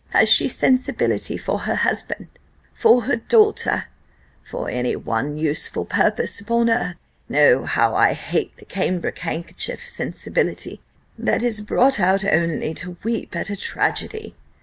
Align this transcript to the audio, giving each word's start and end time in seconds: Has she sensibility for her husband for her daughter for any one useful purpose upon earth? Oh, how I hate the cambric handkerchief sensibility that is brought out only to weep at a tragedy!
Has 0.09 0.29
she 0.29 0.47
sensibility 0.47 1.37
for 1.37 1.59
her 1.59 1.75
husband 1.75 2.29
for 2.73 3.03
her 3.03 3.17
daughter 3.17 3.83
for 4.43 4.67
any 4.67 4.95
one 4.95 5.37
useful 5.37 5.85
purpose 5.85 6.41
upon 6.41 6.71
earth? 6.71 6.95
Oh, 7.31 7.65
how 7.65 7.93
I 7.93 8.13
hate 8.13 8.57
the 8.57 8.65
cambric 8.65 9.19
handkerchief 9.19 9.87
sensibility 9.87 10.81
that 11.19 11.43
is 11.43 11.61
brought 11.61 11.99
out 11.99 12.25
only 12.25 12.73
to 12.73 12.97
weep 13.03 13.35
at 13.35 13.51
a 13.51 13.55
tragedy! 13.55 14.35